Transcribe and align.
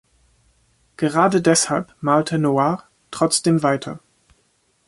Gerade 0.97 1.43
deshalb 1.43 1.93
malte 2.01 2.39
Noir 2.39 2.85
trotzdem 3.11 3.61
weiter. 3.61 3.99